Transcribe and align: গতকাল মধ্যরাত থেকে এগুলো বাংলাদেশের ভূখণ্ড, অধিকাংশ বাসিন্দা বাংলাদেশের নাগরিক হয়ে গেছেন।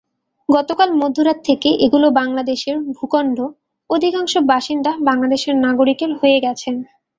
গতকাল 0.49 0.89
মধ্যরাত 1.01 1.37
থেকে 1.45 1.69
এগুলো 1.85 2.07
বাংলাদেশের 2.11 2.75
ভূখণ্ড, 2.89 3.37
অধিকাংশ 3.89 4.33
বাসিন্দা 4.51 4.91
বাংলাদেশের 5.07 5.55
নাগরিক 5.65 5.99
হয়ে 6.19 6.37
গেছেন। 6.39 6.75